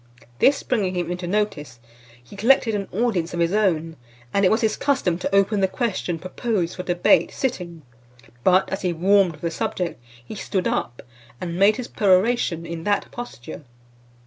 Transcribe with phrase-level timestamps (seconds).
[0.39, 1.79] This bringing him into notice,
[2.23, 3.97] he collected an audience of his own,
[4.33, 7.83] and it was his custom to open the question proposed for debate, sitting;
[8.43, 11.03] but as he warmed with the subject, he stood up,
[11.39, 13.63] and made his peroration in that posture.